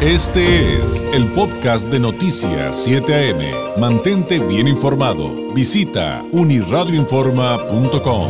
Este 0.00 0.76
es 0.76 1.02
el 1.12 1.26
podcast 1.32 1.88
de 1.88 1.98
Noticias 1.98 2.84
7 2.84 3.32
AM. 3.32 3.80
Mantente 3.80 4.38
bien 4.38 4.68
informado. 4.68 5.52
Visita 5.52 6.24
uniradioinforma.com. 6.30 8.28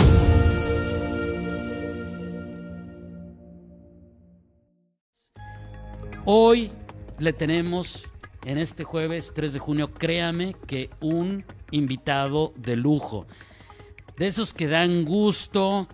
Hoy 6.24 6.72
le 7.18 7.34
tenemos 7.34 8.08
en 8.46 8.56
este 8.56 8.84
jueves 8.84 9.34
3 9.34 9.52
de 9.52 9.58
junio, 9.58 9.92
créame 9.92 10.56
que 10.66 10.88
un 11.00 11.44
invitado 11.70 12.54
de 12.56 12.76
lujo. 12.76 13.26
De 14.16 14.26
esos 14.26 14.54
que 14.54 14.68
dan 14.68 15.04
gusto, 15.04 15.86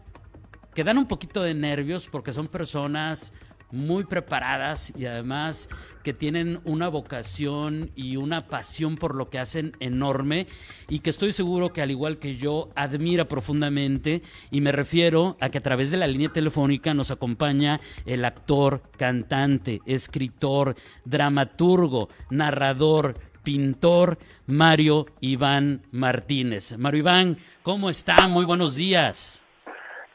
que 0.72 0.84
dan 0.84 0.98
un 0.98 1.08
poquito 1.08 1.42
de 1.42 1.54
nervios 1.54 2.06
porque 2.08 2.32
son 2.32 2.46
personas 2.46 3.32
muy 3.74 4.04
preparadas 4.04 4.92
y 4.96 5.06
además 5.06 5.68
que 6.02 6.14
tienen 6.14 6.60
una 6.64 6.88
vocación 6.88 7.90
y 7.94 8.16
una 8.16 8.46
pasión 8.46 8.96
por 8.96 9.14
lo 9.14 9.30
que 9.30 9.38
hacen 9.38 9.72
enorme 9.80 10.46
y 10.88 11.00
que 11.00 11.10
estoy 11.10 11.32
seguro 11.32 11.72
que 11.72 11.82
al 11.82 11.90
igual 11.90 12.18
que 12.18 12.36
yo 12.36 12.70
admira 12.76 13.26
profundamente 13.26 14.22
y 14.50 14.60
me 14.60 14.72
refiero 14.72 15.36
a 15.40 15.48
que 15.50 15.58
a 15.58 15.62
través 15.62 15.90
de 15.90 15.96
la 15.96 16.06
línea 16.06 16.32
telefónica 16.32 16.94
nos 16.94 17.10
acompaña 17.10 17.80
el 18.06 18.24
actor, 18.24 18.82
cantante, 18.96 19.80
escritor, 19.86 20.74
dramaturgo, 21.04 22.08
narrador, 22.30 23.14
pintor 23.42 24.18
Mario 24.46 25.06
Iván 25.20 25.82
Martínez. 25.92 26.76
Mario 26.78 27.00
Iván, 27.00 27.38
¿cómo 27.62 27.90
está? 27.90 28.26
Muy 28.26 28.44
buenos 28.44 28.76
días. 28.76 29.43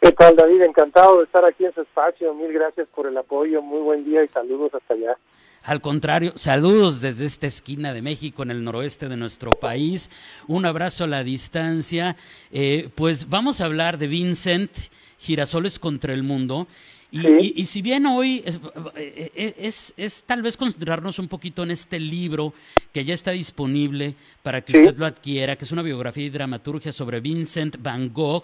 ¿Qué 0.01 0.13
tal, 0.13 0.35
David? 0.35 0.61
Encantado 0.61 1.17
de 1.17 1.25
estar 1.25 1.43
aquí 1.43 1.65
en 1.65 1.73
su 1.73 1.81
espacio. 1.81 2.33
Mil 2.33 2.53
gracias 2.53 2.87
por 2.95 3.05
el 3.05 3.17
apoyo. 3.17 3.61
Muy 3.61 3.81
buen 3.81 4.05
día 4.05 4.23
y 4.23 4.29
saludos 4.29 4.73
hasta 4.73 4.93
allá. 4.93 5.17
Al 5.63 5.81
contrario, 5.81 6.31
saludos 6.35 7.01
desde 7.01 7.25
esta 7.25 7.47
esquina 7.47 7.93
de 7.93 8.01
México, 8.01 8.43
en 8.43 8.51
el 8.51 8.63
noroeste 8.63 9.09
de 9.09 9.17
nuestro 9.17 9.51
país. 9.51 10.09
Un 10.47 10.65
abrazo 10.65 11.03
a 11.03 11.07
la 11.07 11.25
distancia. 11.25 12.15
Eh, 12.49 12.89
pues 12.95 13.29
vamos 13.29 13.59
a 13.59 13.65
hablar 13.65 13.97
de 13.97 14.07
Vincent, 14.07 14.71
Girasoles 15.17 15.79
contra 15.79 16.13
el 16.13 16.23
Mundo. 16.23 16.67
Y, 17.11 17.65
si 17.65 17.81
bien 17.81 18.05
hoy 18.05 18.43
es, 18.45 19.93
es, 19.97 20.23
tal 20.27 20.43
vez 20.43 20.55
concentrarnos 20.55 21.17
un 21.17 21.27
poquito 21.27 21.63
en 21.63 21.71
este 21.71 21.99
libro 21.99 22.53
que 22.91 23.03
ya 23.03 23.15
está 23.15 23.31
disponible 23.31 24.13
para 24.43 24.61
que 24.61 24.77
usted 24.77 24.95
lo 24.97 25.07
adquiera, 25.07 25.55
que 25.55 25.65
es 25.65 25.71
una 25.71 25.81
biografía 25.81 26.25
y 26.25 26.29
dramaturgia 26.29 26.91
sobre 26.91 27.19
Vincent 27.19 27.77
Van 27.81 28.13
Gogh, 28.13 28.43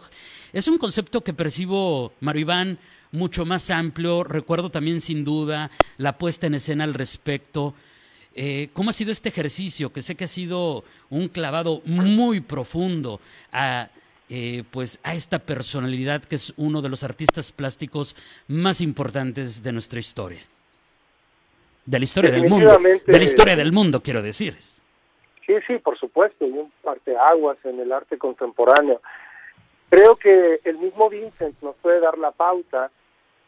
es 0.52 0.68
un 0.68 0.80
concepto 0.80 1.22
que 1.22 1.34
percibo, 1.34 2.14
Mario 2.22 2.42
Iván, 2.42 2.80
mucho 3.12 3.46
más 3.46 3.70
amplio. 3.70 4.24
Recuerdo 4.24 4.70
también 4.70 5.02
sin 5.02 5.24
duda 5.24 5.70
la 5.98 6.18
puesta 6.18 6.48
en 6.48 6.56
escena 6.56 6.86
al 6.86 6.94
respecto. 6.94 7.76
Eh, 8.34 8.70
¿Cómo 8.74 8.90
ha 8.90 8.94
sido 8.94 9.12
este 9.12 9.30
ejercicio? 9.30 9.94
Que 9.94 10.02
sé 10.02 10.16
que 10.16 10.26
ha 10.26 10.28
sido 10.28 10.84
un 11.10 11.30
clavado 11.30 11.82
muy 11.86 12.42
profundo 12.42 13.22
a 13.52 13.90
eh, 14.30 14.64
pues 14.72 15.00
a 15.04 15.14
esta 15.14 15.40
personalidad 15.40 16.24
que 16.24 16.36
es 16.36 16.54
uno 16.58 16.82
de 16.82 16.90
los 16.90 17.04
artistas 17.04 17.52
plásticos 17.52 18.16
más 18.48 18.82
importantes 18.82 19.64
de 19.64 19.72
nuestra 19.72 20.00
historia. 20.00 20.42
De 21.86 22.00
la 22.00 22.04
historia 22.06 22.32
del 22.32 22.50
mundo. 22.50 22.78
De 22.80 23.18
la 23.18 23.24
historia 23.24 23.56
del 23.56 23.72
mundo, 23.72 24.02
quiero 24.02 24.24
decir. 24.24 24.58
Sí, 25.46 25.54
sí, 25.68 25.78
por 25.78 25.98
supuesto, 26.00 26.46
y 26.46 26.52
un 26.52 26.72
parteaguas 26.82 27.58
en 27.64 27.80
el 27.80 27.92
arte 27.92 28.18
contemporáneo. 28.18 29.02
Creo 29.90 30.16
que 30.16 30.60
el 30.64 30.78
mismo 30.80 31.10
Vincent 31.10 31.62
nos 31.62 31.76
puede 31.76 32.00
dar 32.00 32.18
la 32.18 32.32
pauta 32.32 32.90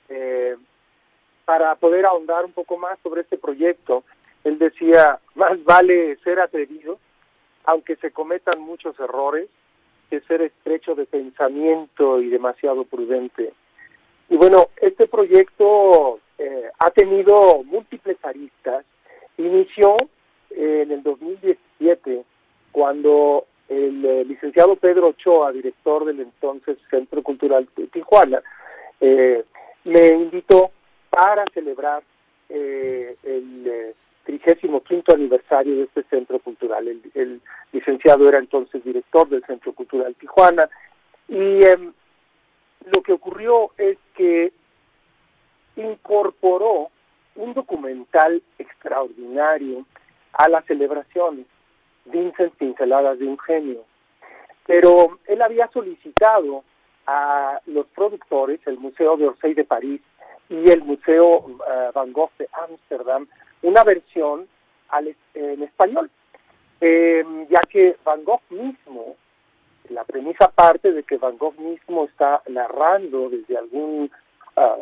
eh, 0.09 0.55
para 1.45 1.73
poder 1.75 2.05
ahondar 2.05 2.45
un 2.45 2.51
poco 2.51 2.77
más 2.77 2.99
sobre 3.01 3.21
este 3.21 3.37
proyecto. 3.37 4.03
Él 4.43 4.59
decía, 4.59 5.19
más 5.33 5.63
vale 5.63 6.17
ser 6.17 6.39
atrevido, 6.39 6.99
aunque 7.65 7.95
se 7.95 8.11
cometan 8.11 8.61
muchos 8.61 8.97
errores, 8.99 9.49
que 10.09 10.21
ser 10.21 10.41
estrecho 10.41 10.95
de 10.95 11.05
pensamiento 11.05 12.21
y 12.21 12.29
demasiado 12.29 12.83
prudente. 12.83 13.53
Y 14.29 14.35
bueno, 14.35 14.67
este 14.81 15.07
proyecto 15.07 16.19
eh, 16.37 16.69
ha 16.79 16.91
tenido 16.91 17.63
múltiples 17.63 18.17
aristas. 18.23 18.85
Inició 19.37 19.95
eh, 20.51 20.81
en 20.83 20.91
el 20.91 21.03
2017 21.03 22.23
cuando 22.71 23.45
el 23.69 24.05
eh, 24.05 24.25
licenciado 24.25 24.75
Pedro 24.75 25.07
Ochoa, 25.07 25.51
director 25.51 26.05
del 26.05 26.21
entonces 26.21 26.77
Centro 26.89 27.23
Cultural 27.23 27.67
de 27.75 27.87
Tijuana, 27.87 28.41
me 28.99 30.07
invitó 30.07 30.71
para 31.09 31.45
celebrar 31.53 32.03
el 32.49 33.93
trigésimo 34.27 34.81
quinto 34.81 35.15
aniversario 35.15 35.77
de 35.77 35.83
este 35.83 36.03
centro 36.03 36.39
cultural. 36.39 36.85
El, 37.15 37.41
licenciado 37.71 38.27
era 38.27 38.39
entonces 38.39 38.83
director 38.83 39.27
del 39.29 39.43
Centro 39.45 39.73
Cultural 39.73 40.15
Tijuana 40.15 40.69
y 41.27 41.65
em, 41.65 41.93
lo 42.93 43.01
que 43.03 43.13
ocurrió 43.13 43.71
es 43.77 43.97
que 44.15 44.51
incorporó 45.75 46.89
un 47.35 47.53
documental 47.53 48.41
extraordinario 48.57 49.85
a 50.33 50.49
las 50.49 50.65
celebraciones, 50.65 51.45
Vincent 52.05 52.53
Pinceladas 52.55 53.19
de 53.19 53.27
un 53.27 53.39
genio. 53.39 53.83
Pero 54.65 55.19
él 55.27 55.41
había 55.41 55.67
solicitado 55.69 56.63
a 57.05 57.61
los 57.65 57.85
productores, 57.87 58.59
el 58.65 58.77
Museo 58.77 59.15
de 59.15 59.27
Orsay 59.27 59.53
de 59.53 59.63
París 59.63 60.01
y 60.49 60.69
el 60.69 60.83
Museo 60.83 61.45
eh, 61.69 61.91
Van 61.93 62.11
Gogh 62.11 62.31
de 62.37 62.49
Ámsterdam, 62.51 63.27
una 63.61 63.83
versión 63.83 64.47
al, 64.89 65.15
en 65.33 65.63
español, 65.63 66.09
em, 66.79 67.47
ya 67.47 67.59
que 67.69 67.97
Van 68.03 68.23
Gogh 68.23 68.41
mismo, 68.49 69.15
la 69.89 70.03
premisa 70.03 70.49
parte 70.49 70.91
de 70.91 71.03
que 71.03 71.17
Van 71.17 71.37
Gogh 71.37 71.57
mismo 71.59 72.05
está 72.05 72.41
narrando 72.47 73.29
desde 73.29 73.57
algún, 73.57 74.11
ah, 74.55 74.75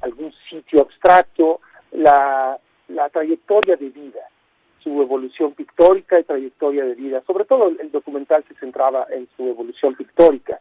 algún 0.00 0.32
sitio 0.48 0.82
abstracto 0.82 1.60
la, 1.92 2.58
la 2.88 3.08
trayectoria 3.10 3.76
de 3.76 3.90
vida, 3.90 4.20
su 4.82 5.00
evolución 5.02 5.52
pictórica 5.52 6.18
y 6.18 6.24
trayectoria 6.24 6.84
de 6.84 6.94
vida. 6.94 7.22
Sobre 7.26 7.44
todo 7.44 7.68
el, 7.68 7.90
documental 7.90 8.44
se 8.48 8.54
centraba 8.54 9.06
en 9.10 9.28
su 9.36 9.48
evolución 9.48 9.94
pictórica. 9.94 10.58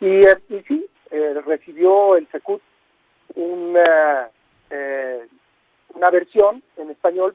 Y, 0.00 0.26
eh, 0.26 0.38
y 0.50 0.60
sí, 0.68 0.86
eh, 1.10 1.40
recibió 1.44 2.16
el 2.16 2.26
Secut 2.28 2.60
una, 3.34 4.28
eh, 4.70 5.26
una 5.96 6.10
versión 6.10 6.62
en 6.76 6.90
español, 6.90 7.34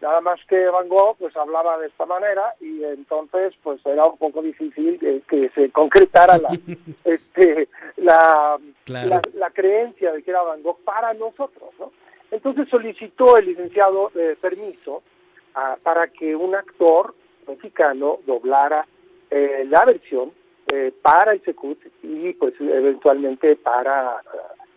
nada 0.00 0.20
más 0.20 0.38
que 0.46 0.66
Van 0.66 0.88
Gogh 0.88 1.16
pues 1.18 1.34
hablaba 1.36 1.78
de 1.78 1.86
esta 1.86 2.04
manera 2.06 2.54
y 2.60 2.84
entonces 2.84 3.54
pues 3.62 3.84
era 3.86 4.04
un 4.04 4.18
poco 4.18 4.42
difícil 4.42 4.98
que 5.28 5.50
se 5.54 5.70
concretara 5.70 6.38
la, 6.38 6.50
este, 7.04 7.68
la, 7.96 8.58
la, 8.86 9.50
creencia 9.50 10.12
de 10.12 10.22
que 10.22 10.30
era 10.30 10.42
Van 10.42 10.62
Gogh 10.62 10.80
para 10.84 11.14
nosotros, 11.14 11.70
¿no? 11.78 11.92
Entonces 12.30 12.68
solicitó 12.68 13.36
el 13.36 13.46
licenciado 13.46 14.10
eh, 14.14 14.36
permiso 14.40 15.02
ah, 15.54 15.76
para 15.82 16.08
que 16.08 16.34
un 16.34 16.54
actor 16.54 17.14
mexicano 17.46 18.18
doblara 18.26 18.86
eh, 19.30 19.64
la 19.68 19.84
versión 19.84 20.32
eh, 20.72 20.92
para 21.02 21.32
el 21.32 21.42
Secut 21.44 21.78
y 22.02 22.32
pues 22.32 22.54
eventualmente 22.58 23.56
para, 23.56 24.16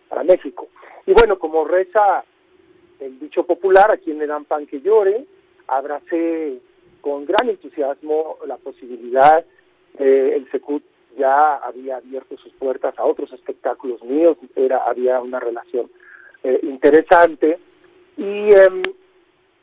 para 0.08 0.22
México. 0.22 0.68
Y 1.06 1.12
bueno, 1.12 1.38
como 1.38 1.64
reza 1.64 2.24
el 3.00 3.18
dicho 3.18 3.44
popular, 3.44 3.90
a 3.90 3.96
quien 3.96 4.18
le 4.18 4.26
dan 4.26 4.44
pan 4.44 4.66
que 4.66 4.80
llore, 4.80 5.24
abracé 5.66 6.58
con 7.00 7.24
gran 7.24 7.48
entusiasmo 7.48 8.38
la 8.46 8.56
posibilidad, 8.56 9.44
eh, 9.98 10.32
el 10.34 10.50
Secut 10.50 10.82
ya 11.16 11.56
había 11.56 11.96
abierto 11.96 12.36
sus 12.36 12.52
puertas 12.54 12.98
a 12.98 13.04
otros 13.04 13.32
espectáculos 13.32 14.02
míos, 14.02 14.36
era 14.54 14.84
había 14.84 15.20
una 15.20 15.40
relación 15.40 15.90
eh, 16.42 16.60
interesante 16.62 17.58
y 18.16 18.54
em, 18.54 18.82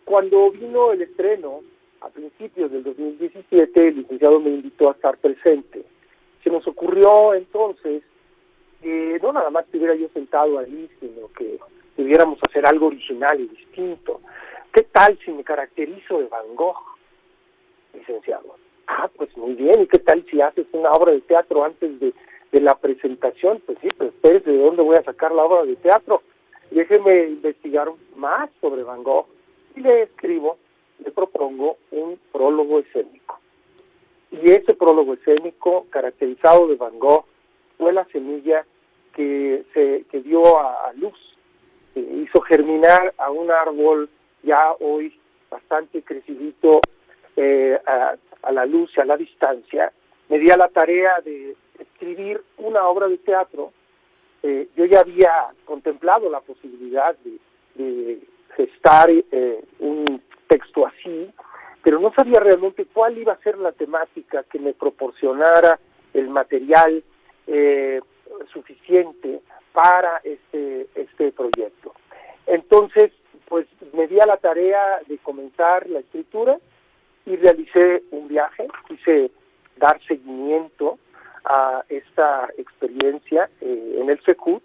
cuando 0.05 0.51
vino 0.51 0.91
el 0.91 1.01
estreno 1.01 1.61
a 2.01 2.09
principios 2.09 2.71
del 2.71 2.83
2017 2.83 3.87
el 3.87 3.97
licenciado 3.97 4.39
me 4.39 4.49
invitó 4.49 4.89
a 4.89 4.93
estar 4.93 5.17
presente. 5.17 5.83
Se 6.43 6.49
nos 6.49 6.67
ocurrió 6.67 7.33
entonces 7.33 8.03
que 8.81 9.19
no 9.21 9.31
nada 9.31 9.49
más 9.49 9.65
estuviera 9.65 9.95
yo 9.95 10.09
sentado 10.09 10.59
ahí, 10.59 10.89
sino 10.99 11.31
que 11.37 11.57
pudiéramos 11.95 12.39
hacer 12.47 12.65
algo 12.65 12.87
original 12.87 13.39
y 13.39 13.47
distinto. 13.47 14.21
¿Qué 14.73 14.83
tal 14.83 15.17
si 15.23 15.31
me 15.31 15.43
caracterizo 15.43 16.19
de 16.19 16.25
Van 16.25 16.55
Gogh, 16.55 16.77
licenciado? 17.93 18.55
Ah, 18.87 19.09
pues 19.15 19.35
muy 19.37 19.53
bien. 19.53 19.81
¿Y 19.81 19.87
qué 19.87 19.99
tal 19.99 20.25
si 20.29 20.41
haces 20.41 20.65
una 20.71 20.91
obra 20.91 21.11
de 21.11 21.21
teatro 21.21 21.63
antes 21.63 21.99
de, 21.99 22.13
la 22.53 22.75
presentación? 22.75 23.61
Pues 23.65 23.77
sí, 23.81 23.87
pero 23.97 24.11
espérese, 24.11 24.51
¿de 24.51 24.57
dónde 24.57 24.83
voy 24.83 24.95
a 24.95 25.03
sacar 25.03 25.31
la 25.31 25.43
obra 25.43 25.63
de 25.63 25.75
teatro? 25.75 26.21
Déjeme 26.69 27.27
investigar 27.27 27.89
más 28.15 28.49
sobre 28.61 28.83
Van 28.83 29.03
Gogh 29.03 29.25
y 29.75 29.81
le 29.81 30.03
escribo, 30.03 30.57
le 31.03 31.11
propongo 31.11 31.77
un 31.91 32.19
prólogo 32.31 32.79
escénico. 32.79 33.39
Y 34.31 34.51
ese 34.51 34.73
prólogo 34.73 35.13
escénico, 35.13 35.85
caracterizado 35.89 36.67
de 36.67 36.75
Van 36.75 36.97
Gogh, 36.99 37.25
fue 37.77 37.91
la 37.93 38.05
semilla 38.05 38.65
que 39.15 39.63
se 39.73 40.05
que 40.09 40.21
dio 40.21 40.59
a 40.59 40.93
luz 40.93 41.32
hizo 41.95 42.41
germinar 42.41 43.13
a 43.17 43.29
un 43.31 43.51
árbol 43.51 44.09
ya 44.43 44.73
hoy 44.79 45.17
bastante 45.49 46.01
crecidito 46.01 46.81
eh, 47.35 47.79
a, 47.85 48.51
la 48.51 48.65
luz 48.65 48.91
y 48.97 49.01
a 49.01 49.05
la 49.05 49.17
distancia, 49.17 49.91
me 50.29 50.37
di 50.37 50.51
a 50.51 50.57
la 50.57 50.67
tarea 50.67 51.19
de 51.23 51.55
escribir 51.79 52.41
una 52.57 52.87
obra 52.87 53.07
de 53.07 53.17
teatro. 53.17 53.71
Eh, 54.41 54.67
yo 54.75 54.85
ya 54.85 54.99
había 54.99 55.31
contemplado 55.65 56.29
la 56.29 56.41
posibilidad 56.41 57.15
de, 57.23 58.19
gestar 58.55 59.09
eh, 59.09 59.63
un 59.79 60.21
texto 60.47 60.85
así, 60.85 61.31
pero 61.81 61.99
no 61.99 62.13
sabía 62.13 62.39
realmente 62.39 62.85
cuál 62.85 63.17
iba 63.17 63.33
a 63.33 63.41
ser 63.41 63.57
la 63.57 63.71
temática 63.71 64.43
que 64.43 64.59
me 64.59 64.73
proporcionara 64.73 65.79
el 66.13 66.29
material 66.29 67.03
suficiente 68.51 69.41
para 69.71 70.21
este, 70.23 70.87
este 70.95 71.31
proyecto. 71.31 71.93
Entonces, 72.45 73.11
pues 73.47 73.67
me 73.93 74.07
di 74.07 74.19
a 74.19 74.25
la 74.25 74.37
tarea 74.37 74.99
de 75.07 75.17
comenzar 75.19 75.87
la 75.89 75.99
escritura 75.99 76.57
y 77.25 77.35
realicé 77.35 78.03
un 78.11 78.27
viaje, 78.27 78.67
quise 78.87 79.31
dar 79.77 80.01
seguimiento 80.07 80.99
a 81.45 81.83
esta 81.89 82.49
experiencia 82.57 83.49
eh, 83.61 83.97
en 83.99 84.09
el 84.09 84.21
Secut. 84.23 84.63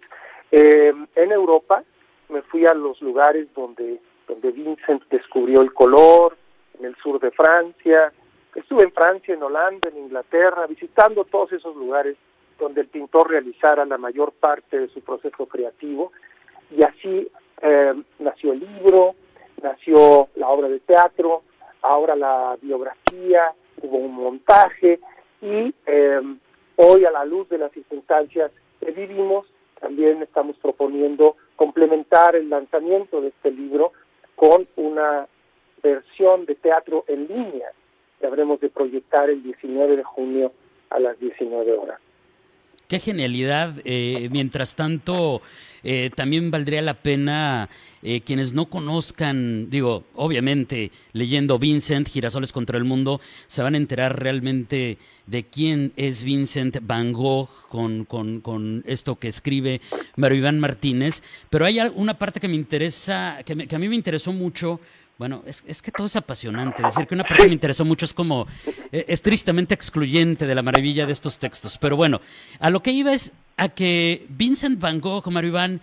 Eh, 0.50 0.93
en 1.15 1.32
Europa 1.32 1.82
me 2.29 2.43
fui 2.43 2.67
a 2.67 2.75
los 2.75 3.00
lugares 3.00 3.49
donde, 3.55 4.00
donde 4.26 4.50
Vincent 4.53 5.03
descubrió 5.11 5.61
el 5.61 5.73
color, 5.73 6.37
en 6.79 6.87
el 6.87 6.97
sur 6.97 7.20
de 7.20 7.31
Francia, 7.31 8.12
estuve 8.55 8.85
en 8.85 8.93
Francia, 8.93 9.35
en 9.35 9.43
Holanda, 9.43 9.88
en 9.88 9.99
Inglaterra, 9.99 10.67
visitando 10.67 11.25
todos 11.25 11.53
esos 11.53 11.75
lugares 11.76 12.17
donde 12.58 12.81
el 12.82 12.88
pintor 12.88 13.31
realizara 13.31 13.84
la 13.84 13.99
mayor 13.99 14.32
parte 14.32 14.78
de 14.78 14.88
su 14.88 15.00
proceso 15.00 15.46
creativo 15.46 16.12
y 16.70 16.84
así 16.84 17.28
eh, 17.62 17.94
nació 18.19 18.52
el 18.52 18.60
libro, 18.60 19.14
nació 19.62 20.28
la 20.37 20.49
obra 20.49 20.69
de 20.69 20.81
teatro, 20.81 21.43
ahora 21.82 22.16
la 22.16 22.56
biografía, 22.60 23.52
hubo 23.82 23.99
un 23.99 24.14
montaje 24.14 25.00
y 25.40 25.75
eh, 25.87 26.20
hoy 26.76 27.05
a 27.05 27.10
la 27.10 27.25
luz 27.25 27.49
de 27.49 27.58
las 27.58 27.72
circunstancias 27.72 28.50
que 28.81 28.90
vivimos, 28.90 29.46
también 29.81 30.22
estamos 30.22 30.56
proponiendo 30.58 31.37
complementar 31.56 32.37
el 32.37 32.49
lanzamiento 32.50 33.20
de 33.20 33.28
este 33.28 33.50
libro 33.50 33.93
con 34.37 34.66
una 34.76 35.26
versión 35.82 36.46
de 36.46 36.55
teatro 36.56 37.05
en 37.06 37.28
línea 37.28 37.70
que 38.20 38.26
habremos 38.26 38.60
de 38.60 38.69
proyectar 38.69 39.31
el 39.31 39.43
19 39.43 39.96
de 39.96 40.05
junio 40.05 40.52
a 40.90 40.99
las 40.99 41.19
19 41.19 41.72
horas. 41.72 42.00
Qué 42.88 43.00
genialidad. 43.00 43.82
Eh, 43.85 44.31
mientras 44.32 44.75
tanto, 44.75 45.43
eh, 45.82 46.11
también 46.17 46.50
valdría 46.50 46.81
la 46.81 46.94
pena 46.94 47.69
eh, 48.02 48.23
quienes 48.23 48.55
no 48.55 48.70
conozcan, 48.70 49.69
digo, 49.69 50.05
obviamente 50.14 50.90
leyendo 51.12 51.58
Vincent, 51.58 52.08
Girasoles 52.08 52.50
contra 52.50 52.79
el 52.79 52.85
Mundo, 52.85 53.20
se 53.46 53.62
van 53.62 53.75
a 53.75 53.76
enterar 53.76 54.19
realmente 54.19 54.96
de 55.26 55.44
quién 55.44 55.93
es 55.96 56.25
Vincent 56.25 56.79
Van 56.81 57.12
Gogh 57.12 57.50
con, 57.69 58.06
con, 58.06 58.40
con 58.40 58.82
esto 58.87 59.17
que 59.17 59.29
escribe 59.29 59.82
Mario 60.17 60.38
Iván 60.38 60.58
Martínez. 60.58 61.23
Pero 61.50 61.67
hay 61.67 61.81
una 61.94 62.19
parte 62.19 62.41
que 62.41 62.49
me 62.49 62.56
interesa, 62.56 63.43
que, 63.44 63.69
que 63.69 63.76
a 63.76 63.79
mí 63.79 63.87
me 63.87 63.96
interesó 63.96 64.32
mucho 64.32 64.81
bueno, 65.19 65.43
es, 65.47 65.65
es, 65.67 65.82
que 65.82 65.91
todo 65.91 66.06
es 66.06 66.15
apasionante. 66.15 66.81
Decir 66.81 67.09
que 67.09 67.15
una 67.15 67.25
parte 67.25 67.49
me 67.49 67.53
interesó 67.53 67.85
mucho 67.85 68.05
es 68.05 68.15
como, 68.15 68.47
eh, 68.93 69.05
es 69.09 69.20
tristemente 69.20 69.75
excluyente 69.75 70.47
de 70.47 70.55
la 70.55 70.62
maravilla 70.62 71.06
de 71.06 71.12
estos 71.12 71.41
textos. 71.41 71.76
Pero 71.76 71.97
bueno, 71.97 72.20
a 72.61 72.70
lo 72.70 72.81
que 72.85 72.93
iba 72.93 73.12
es 73.12 73.32
a 73.56 73.69
que 73.69 74.25
Vincent 74.29 74.79
Van 74.79 75.00
Gogh, 75.00 75.29
Mario 75.29 75.49
Iván, 75.49 75.81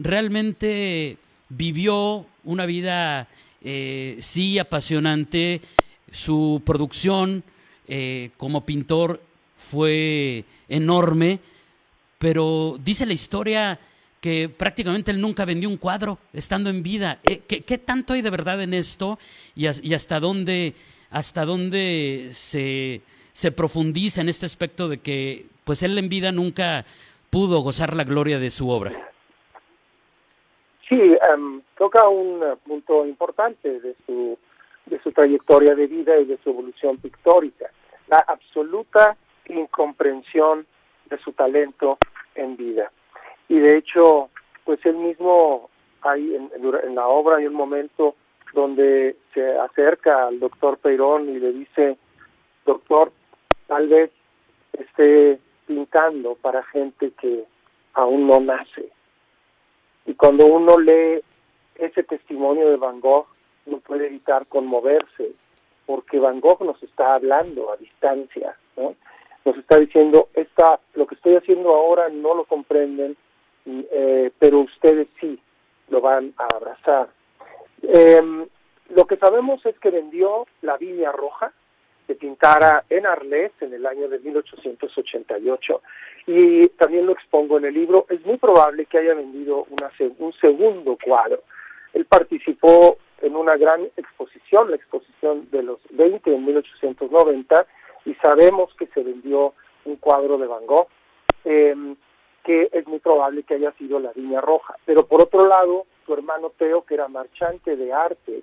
realmente 0.00 1.18
vivió 1.48 2.26
una 2.42 2.66
vida, 2.66 3.28
eh, 3.62 4.16
sí, 4.18 4.58
apasionante. 4.58 5.60
Su 6.10 6.60
producción 6.66 7.44
eh, 7.86 8.30
como 8.36 8.64
pintor 8.66 9.22
fue 9.56 10.44
enorme, 10.68 11.38
pero 12.18 12.76
dice 12.84 13.06
la 13.06 13.12
historia 13.12 13.78
que 14.24 14.48
prácticamente 14.48 15.10
él 15.10 15.20
nunca 15.20 15.44
vendió 15.44 15.68
un 15.68 15.76
cuadro 15.76 16.16
estando 16.32 16.70
en 16.70 16.82
vida. 16.82 17.18
Eh, 17.24 17.42
¿Qué, 17.46 17.76
tanto 17.76 18.14
hay 18.14 18.22
de 18.22 18.30
verdad 18.30 18.62
en 18.62 18.72
esto 18.72 19.18
y, 19.54 19.66
hasta 19.66 20.18
dónde, 20.18 20.72
hasta 21.10 21.44
dónde 21.44 22.30
se, 22.32 23.02
se, 23.32 23.52
profundiza 23.52 24.22
en 24.22 24.30
este 24.30 24.46
aspecto 24.46 24.88
de 24.88 24.96
que 24.96 25.44
pues 25.64 25.82
él 25.82 25.98
en 25.98 26.08
vida 26.08 26.32
nunca 26.32 26.86
pudo 27.28 27.60
gozar 27.60 27.94
la 27.94 28.04
gloria 28.04 28.38
de 28.38 28.50
su 28.50 28.70
obra? 28.70 28.92
Sí, 30.88 30.98
em, 30.98 31.60
toca 31.76 32.08
un 32.08 32.40
punto 32.64 33.04
importante 33.04 33.78
de 33.78 33.94
su, 34.06 34.38
de 34.86 35.02
su 35.02 35.12
trayectoria 35.12 35.74
de 35.74 35.86
vida 35.86 36.18
y 36.18 36.24
de 36.24 36.38
su 36.42 36.48
evolución 36.48 36.96
pictórica, 36.96 37.66
la 38.08 38.24
absoluta 38.26 39.18
incomprensión 39.50 40.66
de 41.10 41.18
su 41.18 41.32
talento 41.34 41.98
en 42.34 42.56
vida 42.56 42.90
y 43.48 43.58
de 43.58 43.76
hecho, 43.76 44.30
pues 44.64 44.84
él 44.86 44.96
mismo, 44.96 45.70
hay 46.02 46.34
en, 46.34 46.50
en 46.54 46.94
la 46.94 47.06
obra 47.08 47.36
hay 47.36 47.46
un 47.46 47.54
momento 47.54 48.14
donde 48.52 49.16
se 49.32 49.58
acerca 49.58 50.26
al 50.28 50.38
doctor 50.40 50.78
Peirón 50.78 51.28
y 51.28 51.38
le 51.38 51.52
dice, 51.52 51.98
doctor, 52.64 53.12
tal 53.66 53.88
vez 53.88 54.10
esté 54.72 55.38
pintando 55.66 56.34
para 56.36 56.62
gente 56.64 57.12
que 57.20 57.44
aún 57.94 58.26
no 58.26 58.40
nace. 58.40 58.88
Y 60.06 60.14
cuando 60.14 60.46
uno 60.46 60.78
lee 60.78 61.20
ese 61.76 62.02
testimonio 62.02 62.68
de 62.68 62.76
Van 62.76 63.00
Gogh, 63.00 63.26
no 63.66 63.78
puede 63.78 64.06
evitar 64.06 64.46
conmoverse, 64.46 65.32
porque 65.86 66.18
Van 66.18 66.40
Gogh 66.40 66.62
nos 66.64 66.82
está 66.82 67.14
hablando 67.14 67.72
a 67.72 67.76
distancia, 67.76 68.56
¿no? 68.76 68.94
Nos 69.44 69.56
está 69.58 69.78
diciendo, 69.78 70.28
esta, 70.34 70.80
lo 70.94 71.06
que 71.06 71.16
estoy 71.16 71.36
haciendo 71.36 71.74
ahora 71.74 72.08
no 72.08 72.34
lo 72.34 72.44
comprenden, 72.44 73.16
eh, 73.66 74.30
pero 74.38 74.60
ustedes 74.60 75.08
sí 75.20 75.38
lo 75.88 76.00
van 76.00 76.34
a 76.36 76.46
abrazar. 76.54 77.08
Em, 77.82 78.46
lo 78.90 79.06
que 79.06 79.16
sabemos 79.16 79.64
es 79.66 79.78
que 79.78 79.90
vendió 79.90 80.46
la 80.62 80.76
Viña 80.76 81.12
Roja, 81.12 81.52
que 82.06 82.14
pintara 82.14 82.84
en 82.90 83.06
Arles 83.06 83.52
en 83.60 83.72
el 83.72 83.86
año 83.86 84.08
de 84.08 84.18
1888 84.18 85.82
y 86.26 86.68
también 86.70 87.06
lo 87.06 87.12
expongo 87.12 87.58
en 87.58 87.66
el 87.66 87.74
libro. 87.74 88.06
Es 88.08 88.24
muy 88.26 88.36
probable 88.36 88.86
que 88.86 88.98
haya 88.98 89.14
vendido 89.14 89.66
una, 89.70 89.90
un 90.18 90.32
segundo 90.34 90.98
cuadro. 91.02 91.42
Él 91.92 92.04
participó 92.06 92.98
en 93.22 93.36
una 93.36 93.56
gran 93.56 93.88
exposición, 93.96 94.70
la 94.70 94.76
exposición 94.76 95.48
de 95.50 95.62
los 95.62 95.78
20 95.90 96.34
en 96.34 96.44
1890, 96.44 97.66
y 98.04 98.14
sabemos 98.14 98.74
que 98.78 98.86
se 98.88 99.02
vendió 99.02 99.54
un 99.84 99.96
cuadro 99.96 100.36
de 100.36 100.46
Van 100.46 100.66
Gogh. 100.66 100.88
Eh, 101.44 101.94
que 102.44 102.68
es 102.72 102.86
muy 102.86 102.98
probable 102.98 103.42
que 103.42 103.54
haya 103.54 103.72
sido 103.72 103.98
la 103.98 104.12
Viña 104.12 104.40
Roja. 104.40 104.76
Pero 104.84 105.06
por 105.06 105.22
otro 105.22 105.46
lado, 105.46 105.86
su 106.04 106.12
hermano 106.12 106.50
Teo, 106.50 106.82
que 106.82 106.94
era 106.94 107.08
marchante 107.08 107.74
de 107.74 107.92
arte, 107.92 108.42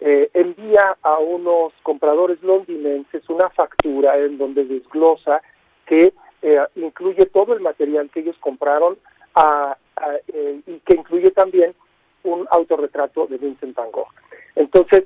eh, 0.00 0.30
envía 0.34 0.96
a 1.02 1.18
unos 1.18 1.72
compradores 1.82 2.42
londinenses 2.42 3.28
una 3.28 3.48
factura 3.50 4.18
en 4.18 4.38
donde 4.38 4.64
desglosa 4.64 5.40
que 5.86 6.12
eh, 6.42 6.66
incluye 6.76 7.26
todo 7.26 7.52
el 7.52 7.60
material 7.60 8.10
que 8.10 8.20
ellos 8.20 8.36
compraron 8.40 8.98
eh, 10.26 10.60
y 10.66 10.78
que 10.80 10.96
incluye 10.96 11.30
también 11.30 11.74
un 12.24 12.46
autorretrato 12.50 13.26
de 13.26 13.38
Vincent 13.38 13.76
Van 13.76 13.90
Gogh. 13.92 14.08
Entonces, 14.56 15.04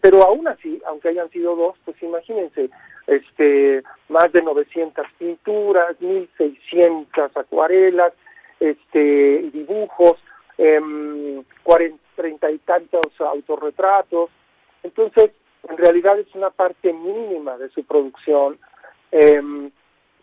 pero 0.00 0.22
aún 0.22 0.48
así, 0.48 0.80
aunque 0.86 1.08
hayan 1.08 1.30
sido 1.30 1.54
dos, 1.54 1.76
pues 1.84 2.02
imagínense, 2.02 2.70
este, 3.06 3.82
más 4.08 4.32
de 4.32 4.42
900 4.42 5.06
pinturas, 5.18 6.00
1600 6.00 7.36
acuarelas, 7.36 8.12
este, 8.60 9.50
dibujos, 9.52 10.18
eh, 10.58 11.42
40, 11.62 12.02
30 12.16 12.50
y 12.50 12.58
tantos 12.58 13.20
autorretratos. 13.20 14.30
Entonces, 14.82 15.30
en 15.68 15.76
realidad 15.76 16.18
es 16.18 16.34
una 16.34 16.50
parte 16.50 16.92
mínima 16.92 17.56
de 17.56 17.68
su 17.70 17.84
producción 17.84 18.58
em, 19.10 19.70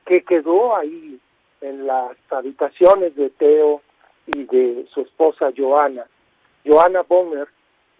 que 0.05 0.23
quedó 0.23 0.75
ahí 0.75 1.19
en 1.61 1.87
las 1.87 2.17
habitaciones 2.29 3.15
de 3.15 3.29
Teo 3.31 3.81
y 4.27 4.43
de 4.43 4.85
su 4.93 5.01
esposa 5.01 5.51
Joana. 5.57 6.05
Joana 6.65 7.01
Bonner, 7.03 7.47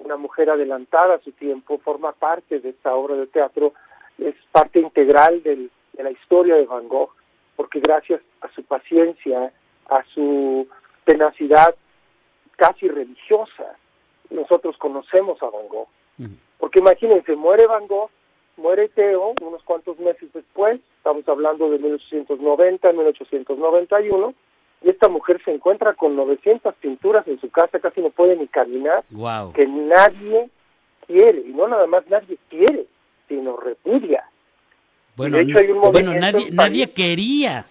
una 0.05 0.17
mujer 0.17 0.49
adelantada 0.49 1.15
a 1.15 1.19
su 1.19 1.31
tiempo, 1.31 1.79
forma 1.79 2.13
parte 2.13 2.59
de 2.59 2.69
esta 2.69 2.93
obra 2.95 3.15
de 3.15 3.27
teatro 3.27 3.73
es 4.19 4.35
parte 4.51 4.79
integral 4.79 5.43
de 5.43 5.69
la 5.97 6.11
historia 6.11 6.55
de 6.55 6.65
Van 6.65 6.87
Gogh, 6.87 7.09
porque 7.55 7.79
gracias 7.79 8.21
a 8.41 8.49
su 8.53 8.63
paciencia, 8.63 9.51
a 9.89 10.03
su 10.13 10.67
tenacidad 11.03 11.75
casi 12.55 12.87
religiosa, 12.87 13.75
nosotros 14.29 14.77
conocemos 14.77 15.41
a 15.41 15.49
Van 15.49 15.67
Gogh. 15.67 15.87
Porque 16.59 16.79
imagínense, 16.79 17.35
muere 17.35 17.67
Van 17.67 17.87
Gogh, 17.87 18.09
muere 18.57 18.87
Teo 18.89 19.33
unos 19.41 19.63
cuantos 19.63 19.99
meses 19.99 20.31
después, 20.33 20.79
estamos 20.97 21.27
hablando 21.27 21.69
de 21.69 21.79
1890, 21.79 22.93
1891, 22.93 24.33
y 24.85 24.89
esta 24.89 25.09
mujer 25.09 25.41
se 25.43 25.51
encuentra 25.51 25.95
con 25.95 26.15
900 26.15 26.75
pinturas 26.75 27.27
en 27.27 27.41
su 27.41 27.49
casa, 27.49 27.79
casi 27.79 28.01
no 28.01 28.11
puede 28.11 28.35
ni 28.35 28.47
caminar, 28.47 29.03
que 29.55 29.65
nadie 29.65 30.47
quiere, 31.07 31.39
y 31.39 31.53
no 31.53 31.67
nada 31.67 31.87
más 31.87 32.07
nadie 32.07 32.37
quiere, 32.49 32.85
sino 33.27 33.57
repudia. 33.57 34.23
Bueno, 35.15 35.37
bueno 35.91 36.13
nadie, 36.13 36.51
nadie 36.51 36.91
quería. 36.91 37.65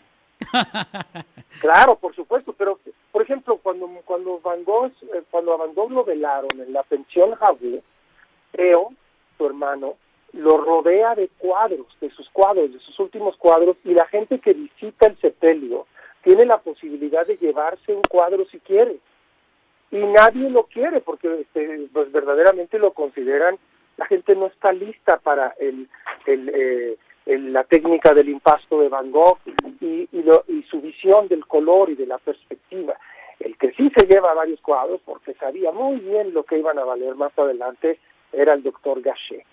claro, 1.61 1.95
por 1.95 2.17
supuesto, 2.17 2.53
pero 2.53 2.81
por 3.13 3.23
ejemplo, 3.23 3.59
cuando 3.63 3.87
cuando 4.05 4.41
Van 4.41 4.65
Gogh, 4.65 4.91
eh, 5.15 5.23
cuando 5.31 5.53
a 5.53 5.59
Van 5.59 5.73
Gogh 5.73 5.93
lo 5.93 6.05
velaron 6.05 6.51
en 6.59 6.73
la 6.73 6.83
pensión 6.83 7.37
Javier, 7.37 7.81
Eo, 8.55 8.93
su 9.39 9.47
hermano, 9.47 9.95
lo 10.33 10.57
rodea 10.57 11.15
de 11.15 11.29
cuadros, 11.39 11.87
de 12.01 12.11
sus 12.11 12.29
cuadros, 12.31 12.73
de 12.73 12.81
sus 12.81 12.99
últimos 12.99 13.37
cuadros, 13.37 13.77
y 13.85 13.95
la 13.95 14.07
gente 14.07 14.41
que 14.41 14.53
visita 14.53 15.07
el 15.07 15.17
sepelio 15.21 15.87
tiene 16.25 16.45
la 16.45 16.59
posibilidad 16.59 17.27
de 17.27 17.37
llevarse 17.37 17.93
un 17.93 18.03
cuadro 18.03 18.45
si 18.47 18.59
quiere. 18.61 18.97
Y 19.91 19.99
nadie 19.99 20.51
lo 20.51 20.65
quiere 20.65 21.01
porque 21.01 21.43
este, 21.43 21.89
pues 21.93 22.11
verdaderamente 22.11 22.79
lo 22.79 22.93
consideran, 22.93 23.59
la 23.97 24.07
gente 24.07 24.35
no 24.35 24.47
está 24.47 24.73
lista 24.73 25.19
para 25.19 25.55
el, 25.61 25.89
eh, 26.27 26.97
la 27.27 27.63
técnica 27.65 28.13
del 28.13 28.29
impasto 28.29 28.81
de 28.81 28.89
Van 28.89 29.13
Gogh 29.13 29.39
y 29.81 30.09
su 30.69 30.81
visión 30.81 31.29
del 31.29 31.47
color 31.47 31.91
y 31.91 31.95
de 31.95 32.07
la 32.07 32.19
perspectiva. 32.19 32.95
El 33.39 33.57
que 33.57 33.73
sí 33.73 33.91
se 33.97 34.07
lleva 34.07 34.35
varios 34.35 34.61
cuadros 34.61 35.01
porque 35.05 35.35
sabía 35.35 35.71
muy 35.71 36.01
bien 36.01 36.35
lo 36.35 36.43
que 36.43 36.59
iban 36.59 36.79
a 36.79 36.85
valer 36.85 37.15
más 37.15 37.39
adelante 37.39 38.01
era 38.33 38.55
el 38.55 38.63
doctor 38.65 39.01
Gachet 39.01 39.45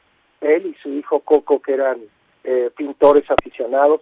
él 0.41 0.65
y 0.65 0.73
su 0.81 0.89
hijo 0.89 1.19
Coco, 1.21 1.61
que 1.61 1.73
eran 1.73 2.01
eh, 2.43 2.71
pintores 2.75 3.29
aficionados. 3.29 4.01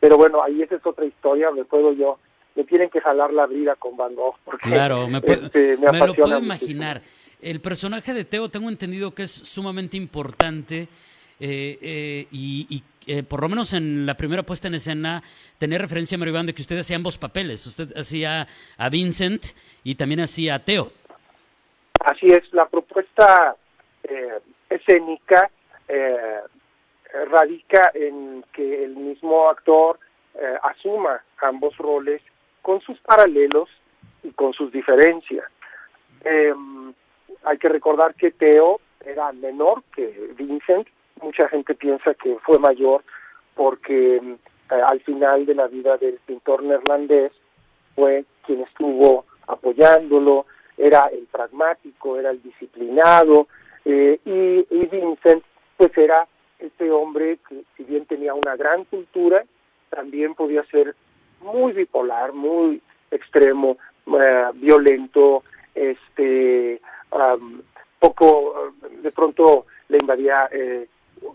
Pero 0.00 0.16
bueno, 0.16 0.42
ahí 0.42 0.62
esa 0.62 0.76
es 0.76 0.86
otra 0.86 1.04
historia, 1.04 1.50
me 1.50 1.64
puedo 1.64 1.92
yo, 1.92 2.18
me 2.54 2.64
tienen 2.64 2.90
que 2.90 3.00
jalar 3.00 3.32
la 3.32 3.46
vida 3.46 3.76
con 3.76 3.96
Van 3.96 4.14
Gogh. 4.14 4.36
Porque, 4.44 4.68
claro, 4.68 5.08
me, 5.08 5.18
este, 5.18 5.76
lo 5.76 6.14
puedo 6.14 6.38
imaginar. 6.38 7.02
El 7.40 7.60
personaje 7.60 8.12
de 8.12 8.24
Teo 8.24 8.48
tengo 8.48 8.68
entendido 8.68 9.14
que 9.14 9.22
es 9.22 9.30
sumamente 9.30 9.96
importante 9.96 10.88
eh, 11.40 11.78
eh, 11.80 12.26
y, 12.32 12.82
por 13.28 13.40
lo 13.40 13.48
menos 13.48 13.72
en 13.72 14.04
la 14.04 14.16
primera 14.16 14.42
puesta 14.42 14.68
en 14.68 14.74
escena 14.74 15.22
tener 15.56 15.80
referencia 15.80 16.16
a 16.16 16.18
Maribán 16.18 16.46
de 16.46 16.52
que 16.52 16.62
usted 16.62 16.78
hacía 16.78 16.96
ambos 16.96 17.16
papeles. 17.16 17.64
Usted 17.66 17.96
hacía 17.96 18.46
a 18.76 18.88
Vincent 18.90 19.46
y 19.82 19.94
también 19.94 20.20
hacía 20.20 20.56
a 20.56 20.58
Teo. 20.58 20.92
Así 22.04 22.26
es, 22.26 22.42
la 22.52 22.66
propuesta 22.66 23.56
escénica 24.68 25.50
eh, 25.88 26.40
radica 27.26 27.90
en 27.94 28.44
que 28.52 28.84
el 28.84 28.96
mismo 28.96 29.48
actor 29.48 29.98
eh, 30.34 30.56
asuma 30.62 31.22
ambos 31.40 31.76
roles 31.78 32.22
con 32.62 32.80
sus 32.80 32.98
paralelos 33.00 33.68
y 34.22 34.30
con 34.30 34.52
sus 34.52 34.70
diferencias. 34.72 35.44
Em, 36.24 36.92
hay 37.44 37.58
que 37.58 37.68
recordar 37.68 38.14
que 38.14 38.30
Teo 38.30 38.80
era 39.04 39.32
menor 39.32 39.82
que 39.94 40.32
Vincent, 40.36 40.86
mucha 41.22 41.48
gente 41.48 41.74
piensa 41.74 42.14
que 42.14 42.36
fue 42.42 42.58
mayor 42.58 43.02
porque 43.54 44.16
eh, 44.16 44.82
al 44.86 45.00
final 45.00 45.46
de 45.46 45.54
la 45.54 45.66
vida 45.66 45.96
del 45.96 46.18
pintor 46.26 46.62
neerlandés 46.62 47.32
fue 47.94 48.24
quien 48.44 48.62
estuvo 48.62 49.24
apoyándolo, 49.46 50.46
era 50.76 51.06
el 51.08 51.26
pragmático, 51.26 52.18
era 52.18 52.30
el 52.30 52.42
disciplinado, 52.42 53.48
y, 53.84 54.20
y 54.24 54.86
Vincent 54.86 55.42
pues 55.76 55.96
era 55.96 56.26
este 56.58 56.90
hombre 56.90 57.38
que 57.48 57.62
si 57.76 57.84
bien 57.84 58.04
tenía 58.06 58.34
una 58.34 58.56
gran 58.56 58.84
cultura, 58.84 59.44
también 59.90 60.34
podía 60.34 60.64
ser 60.64 60.94
muy 61.40 61.72
bipolar, 61.72 62.32
muy 62.32 62.82
extremo, 63.10 63.78
eh, 64.06 64.44
violento, 64.54 65.44
este, 65.74 66.80
poco, 67.98 68.72
de 69.02 69.10
pronto 69.12 69.66
le 69.88 69.98
invadía, 70.00 70.48
eh, 70.50 70.86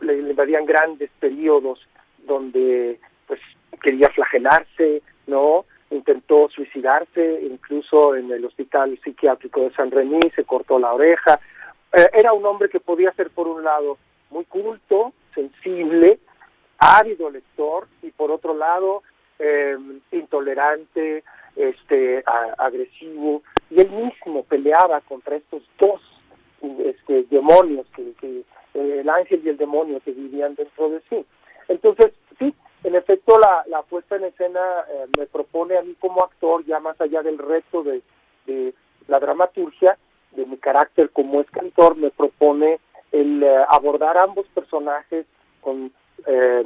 le, 0.02 0.18
invadían 0.18 0.66
grandes 0.66 1.10
periodos 1.20 1.80
donde 2.20 3.00
pues 3.28 3.40
quería 3.82 4.10
flagelarse, 4.10 5.02
¿no? 5.28 5.66
Intentó 5.90 6.50
suicidarse, 6.50 7.42
incluso 7.44 8.16
en 8.16 8.32
el 8.32 8.46
hospital 8.46 9.00
psiquiátrico 9.04 9.62
de 9.62 9.74
San 9.74 9.92
Remy 9.92 10.20
se 10.36 10.44
cortó 10.44 10.80
la 10.80 10.94
oreja. 10.94 11.40
Eh, 11.92 12.10
era 12.14 12.34
un 12.34 12.46
hombre 12.46 12.70
que 12.70 12.80
podía 12.80 13.12
ser 13.14 13.30
por 13.30 13.48
un 13.48 13.64
lado 13.64 13.98
muy 14.34 14.46
culto, 14.46 15.14
sensible, 15.34 16.20
ávido 16.80 17.30
lector 17.30 17.88
y 18.02 18.12
por 18.12 18.32
otro 18.32 18.56
lado 18.56 19.04
eh, 19.40 19.78
intolerante, 20.12 21.24
este, 21.56 22.24
agresivo 22.58 23.44
y 23.70 23.80
él 23.80 23.92
mismo 23.92 24.44
peleaba 24.44 25.02
contra 25.02 25.36
estos 25.36 25.62
dos 25.80 26.02
este, 26.80 27.24
demonios 27.30 27.86
que, 27.96 28.14
eh, 28.24 28.44
el 28.74 29.10
ángel 29.10 29.42
y 29.46 29.50
el 29.50 29.58
demonio 29.58 30.00
que 30.04 30.12
vivían 30.12 30.56
dentro 30.56 30.90
de 30.90 31.02
sí. 31.10 31.26
Entonces, 31.68 32.12
sí, 32.40 32.54
en 32.84 32.96
efecto 32.96 33.38
la, 33.40 33.64
la 33.68 33.84
puesta 33.84 34.16
en 34.16 34.26
escena 34.26 34.60
eh, 34.90 35.06
me 35.18 35.28
propone 35.28 35.78
a 35.78 35.84
mí 35.84 35.96
como 36.00 36.24
actor, 36.24 36.66
ya 36.66 36.80
más 36.80 37.00
allá 37.00 37.22
del 37.22 37.38
reto 37.38 37.84
de, 37.84 38.02
de 38.48 38.74
la 39.08 39.20
dramaturgia, 39.20 39.98
de 40.32 40.46
mi 40.46 40.58
carácter 40.58 41.12
como 41.12 41.42
escritor, 41.42 41.96
me 41.96 42.10
propone 42.10 42.80
el 43.14 43.44
eh, 43.44 43.66
abordar 43.70 44.18
ambos 44.18 44.46
personajes 44.54 45.26
con 45.62 45.94
eh, 46.26 46.66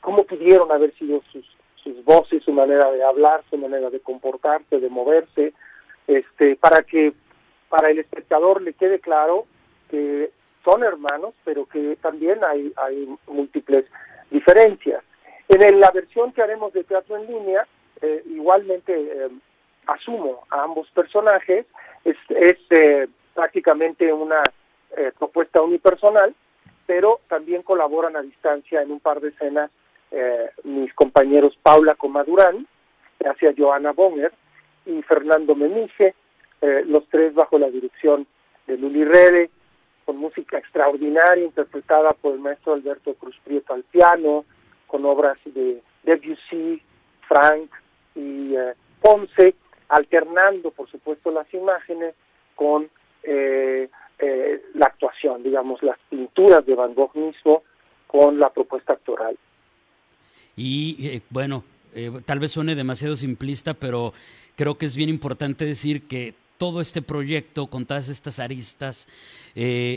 cómo 0.00 0.24
pudieron 0.24 0.72
haber 0.72 0.92
sido 0.94 1.22
sus, 1.30 1.46
sus 1.76 2.02
voces, 2.04 2.42
su 2.42 2.52
manera 2.52 2.90
de 2.90 3.04
hablar, 3.04 3.44
su 3.50 3.56
manera 3.56 3.90
de 3.90 4.00
comportarse, 4.00 4.80
de 4.80 4.88
moverse, 4.88 5.52
este, 6.08 6.56
para 6.56 6.82
que 6.82 7.12
para 7.68 7.90
el 7.90 7.98
espectador 7.98 8.62
le 8.62 8.72
quede 8.72 9.00
claro 9.00 9.46
que 9.90 10.30
son 10.64 10.82
hermanos, 10.82 11.34
pero 11.44 11.66
que 11.66 11.96
también 12.00 12.42
hay, 12.44 12.72
hay 12.76 13.08
múltiples 13.26 13.84
diferencias. 14.30 15.02
En 15.48 15.80
la 15.80 15.90
versión 15.90 16.32
que 16.32 16.42
haremos 16.42 16.72
de 16.72 16.84
teatro 16.84 17.16
en 17.16 17.26
línea, 17.26 17.66
eh, 18.00 18.22
igualmente 18.26 18.92
eh, 18.94 19.28
asumo 19.86 20.44
a 20.50 20.62
ambos 20.62 20.88
personajes, 20.90 21.66
es, 22.04 22.16
es 22.30 22.56
prácticamente 23.34 24.12
una 24.12 24.42
eh, 24.96 25.12
propuesta 25.18 25.62
unipersonal, 25.62 26.34
pero 26.86 27.20
también 27.28 27.62
colaboran 27.62 28.16
a 28.16 28.22
distancia 28.22 28.82
en 28.82 28.90
un 28.90 29.00
par 29.00 29.20
de 29.20 29.28
escenas 29.28 29.70
eh, 30.10 30.50
mis 30.64 30.92
compañeros 30.94 31.56
Paula 31.62 31.94
Comadurán, 31.94 32.66
hacia 33.24 33.54
Joana 33.56 33.92
Bonger 33.92 34.32
y 34.84 35.00
Fernando 35.02 35.54
Menige, 35.54 36.14
eh, 36.60 36.82
los 36.86 37.08
tres 37.08 37.34
bajo 37.34 37.58
la 37.58 37.70
dirección 37.70 38.26
de 38.66 38.76
Luli 38.76 39.04
Rede, 39.04 39.50
con 40.04 40.16
música 40.16 40.58
extraordinaria 40.58 41.44
interpretada 41.44 42.12
por 42.12 42.34
el 42.34 42.40
maestro 42.40 42.74
Alberto 42.74 43.14
Cruz 43.14 43.38
Prieto 43.44 43.72
al 43.72 43.84
piano, 43.84 44.44
con 44.86 45.04
obras 45.06 45.38
de 45.44 45.80
Debussy, 46.02 46.82
Frank 47.28 47.70
y 48.14 48.54
Ponce, 49.00 49.54
alternando 49.88 50.70
por 50.70 50.90
supuesto 50.90 51.30
las 51.30 51.52
imágenes 51.54 52.14
con 52.54 52.90
eh, 53.22 53.88
eh, 54.24 54.66
la 54.74 54.86
actuación, 54.86 55.42
digamos, 55.42 55.82
las 55.82 55.98
pinturas 56.08 56.64
de 56.64 56.76
Van 56.76 56.94
Gogh 56.94 57.12
mismo 57.16 57.64
con 58.06 58.38
la 58.38 58.50
propuesta 58.50 58.92
actoral. 58.92 59.36
Y 60.54 60.96
eh, 61.08 61.22
bueno, 61.28 61.64
eh, 61.92 62.08
tal 62.24 62.38
vez 62.38 62.52
suene 62.52 62.76
demasiado 62.76 63.16
simplista, 63.16 63.74
pero 63.74 64.14
creo 64.54 64.78
que 64.78 64.86
es 64.86 64.94
bien 64.94 65.08
importante 65.08 65.64
decir 65.64 66.06
que 66.06 66.34
todo 66.56 66.80
este 66.80 67.02
proyecto 67.02 67.66
con 67.66 67.84
todas 67.84 68.08
estas 68.08 68.38
aristas 68.38 69.08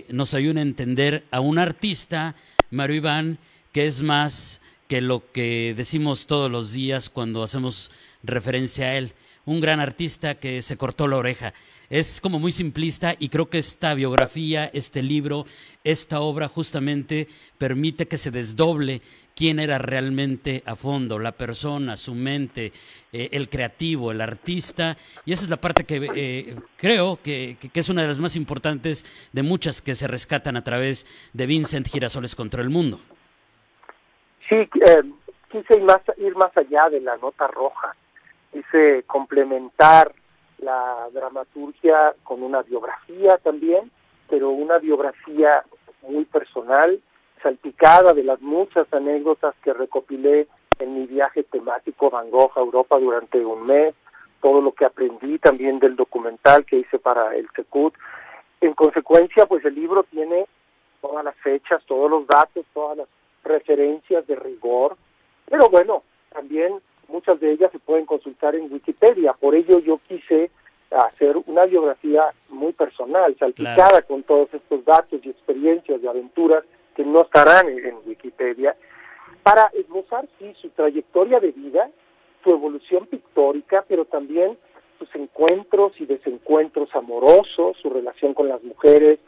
nos 0.09 0.33
ayuda 0.33 0.59
a 0.59 0.63
entender 0.63 1.23
a 1.29 1.39
un 1.39 1.59
artista, 1.59 2.33
Mario 2.71 2.95
Iván, 2.95 3.37
que 3.71 3.85
es 3.85 4.01
más 4.01 4.59
que 4.87 5.01
lo 5.01 5.31
que 5.31 5.73
decimos 5.75 6.27
todos 6.27 6.51
los 6.51 6.73
días 6.73 7.09
cuando 7.09 7.43
hacemos 7.43 7.91
referencia 8.23 8.87
a 8.87 8.97
él. 8.97 9.13
Un 9.45 9.61
gran 9.61 9.79
artista 9.79 10.35
que 10.35 10.61
se 10.61 10.77
cortó 10.77 11.07
la 11.07 11.17
oreja 11.17 11.53
es 11.89 12.19
como 12.19 12.39
muy 12.39 12.51
simplista 12.51 13.15
y 13.19 13.29
creo 13.29 13.49
que 13.49 13.59
esta 13.59 13.93
biografía, 13.93 14.65
este 14.73 15.03
libro, 15.03 15.45
esta 15.83 16.19
obra 16.19 16.47
justamente 16.47 17.27
permite 17.57 18.07
que 18.07 18.17
se 18.17 18.31
desdoble 18.31 19.01
quién 19.35 19.59
era 19.59 19.77
realmente 19.77 20.63
a 20.65 20.75
fondo, 20.75 21.19
la 21.19 21.33
persona, 21.33 21.97
su 21.97 22.15
mente, 22.15 22.71
eh, 23.11 23.29
el 23.33 23.49
creativo, 23.49 24.11
el 24.11 24.21
artista. 24.21 24.97
Y 25.25 25.33
esa 25.33 25.43
es 25.43 25.49
la 25.49 25.61
parte 25.61 25.83
que 25.83 26.09
eh, 26.15 26.55
creo 26.77 27.19
que, 27.21 27.57
es 27.73 27.89
una 27.89 28.01
de 28.01 28.07
las 28.07 28.19
más 28.19 28.35
importantes 28.35 29.05
de 29.33 29.43
muchas 29.43 29.81
que 29.81 29.93
se 29.93 30.07
rescatan 30.07 30.55
a 30.55 30.63
través 30.63 31.05
de 31.33 31.45
Vincent 31.45 31.87
Girasoles 31.87 32.33
contra 32.33 32.63
el 32.63 32.69
mundo. 32.69 32.99
Sí, 34.47 34.55
eh, 34.55 35.03
quise 35.49 35.77
ir 35.77 35.83
más, 35.83 36.01
ir 36.17 36.35
más 36.35 36.55
allá 36.55 36.89
de 36.89 37.01
la 37.01 37.17
nota 37.17 37.47
roja, 37.47 37.95
quise 38.51 39.03
complementar 39.07 40.13
la 40.59 41.07
dramaturgia 41.11 42.13
con 42.23 42.43
una 42.43 42.61
biografía 42.61 43.37
también, 43.37 43.91
pero 44.29 44.49
una 44.49 44.77
biografía 44.77 45.63
muy 46.07 46.25
personal, 46.25 46.99
salpicada 47.41 48.13
de 48.13 48.23
las 48.23 48.39
muchas 48.41 48.91
anécdotas 48.93 49.55
que 49.63 49.73
recopilé 49.73 50.47
en 50.79 50.93
mi 50.93 51.07
viaje 51.07 51.43
temático 51.43 52.09
Van 52.09 52.29
Gogh 52.29 52.51
a 52.55 52.59
Europa 52.59 52.99
durante 52.99 53.43
un 53.43 53.65
mes, 53.65 53.95
todo 54.41 54.61
lo 54.61 54.73
que 54.73 54.85
aprendí 54.85 55.39
también 55.39 55.79
del 55.79 55.95
documental 55.95 56.65
que 56.65 56.77
hice 56.77 56.99
para 56.99 57.35
el 57.35 57.47
CECUT. 57.55 57.95
En 58.61 58.73
consecuencia, 58.73 59.47
pues 59.47 59.65
el 59.65 59.73
libro 59.75 60.03
tiene 60.03 60.45
todas 61.01 61.25
las 61.25 61.35
fechas, 61.37 61.83
todos 61.85 62.09
los 62.09 62.27
datos, 62.27 62.65
todas 62.73 62.97
las 62.97 63.07
referencias 63.45 64.27
de 64.27 64.35
rigor, 64.35 64.97
pero 65.49 65.69
bueno, 65.69 66.03
también 66.31 66.81
muchas 67.07 67.39
de 67.39 67.51
ellas 67.51 67.71
se 67.71 67.79
pueden 67.79 68.05
consultar 68.05 68.55
en 68.55 68.71
Wikipedia, 68.71 69.33
por 69.33 69.55
ello 69.55 69.79
yo 69.79 69.99
quise 70.07 70.51
hacer 70.91 71.35
una 71.45 71.65
biografía 71.65 72.31
muy 72.49 72.73
personal, 72.73 73.35
salpicada 73.37 74.01
con 74.03 74.23
todos 74.23 74.53
estos 74.53 74.83
datos 74.85 75.19
y 75.23 75.29
experiencias 75.29 76.01
y 76.01 76.07
aventuras 76.07 76.63
que 76.95 77.03
no 77.03 77.21
estarán 77.21 77.67
en, 77.67 77.95
Wikipedia, 78.05 78.75
para 79.43 79.69
esbozar 79.73 80.27
sí 80.39 80.53
su 80.61 80.69
trayectoria 80.69 81.39
de 81.39 81.51
vida, 81.51 81.89
su 82.43 82.51
evolución 82.51 83.05
pictórica, 83.07 83.83
pero 83.87 84.05
también 84.05 84.57
sus 84.97 85.13
encuentros 85.15 85.99
y 85.99 86.05
desencuentros 86.05 86.89
amorosos, 86.95 87.77
su 87.81 87.89
relación 87.89 88.33
con 88.33 88.47
las 88.47 88.63
mujeres, 88.63 89.19